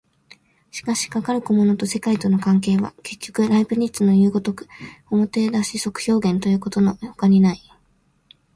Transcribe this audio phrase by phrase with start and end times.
[0.71, 4.67] しかしかかる個物と世界との関係は、結局ライプニッツのいう如く
[5.11, 7.61] 表出即表現ということのほかにない。